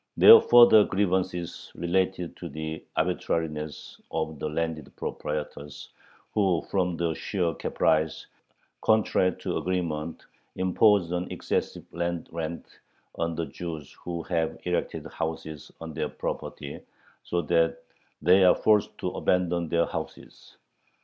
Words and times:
Their 0.17 0.41
further 0.41 0.83
grievances 0.83 1.71
relate 1.75 2.15
to 2.35 2.49
the 2.49 2.83
arbitrariness 2.95 4.01
of 4.09 4.39
the 4.39 4.49
landed 4.49 4.91
proprietors, 4.95 5.89
who 6.33 6.63
"from 6.71 6.97
sheer 7.13 7.53
caprice, 7.53 8.25
contrary 8.81 9.35
to 9.41 9.57
agreement," 9.57 10.25
impose 10.55 11.11
an 11.11 11.31
excessive 11.31 11.85
land 11.93 12.29
rent 12.31 12.65
on 13.13 13.35
the 13.35 13.45
Jews 13.45 13.91
who 13.93 14.23
have 14.23 14.57
erected 14.63 15.05
houses 15.05 15.71
on 15.79 15.93
their 15.93 16.09
property, 16.09 16.79
so 17.23 17.43
that 17.43 17.77
they 18.23 18.43
are 18.43 18.55
forced 18.55 18.97
to 18.97 19.09
abandon 19.09 19.69
their 19.69 19.85
houses. 19.85 20.57